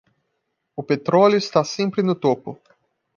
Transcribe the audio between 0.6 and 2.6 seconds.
O petróleo está sempre no topo.